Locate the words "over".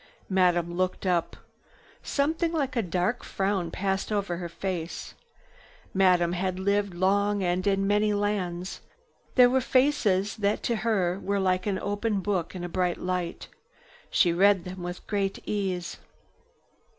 4.11-4.37